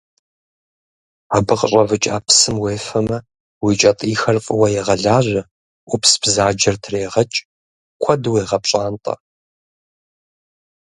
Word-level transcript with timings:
Абы 1.35 1.53
къыщӏэвыкӏа 1.59 2.17
псым 2.25 2.55
уефэмэ, 2.63 3.17
уи 3.63 3.73
кӏэтӏийхэр 3.79 4.37
фӏыуэ 4.45 4.67
егъэлажьэ, 4.79 5.41
ӏупсбзаджэр 5.89 6.75
трегъэкӏ, 6.83 7.39
куэду 8.01 8.31
уегъэпщӏантӏэ. 8.33 9.15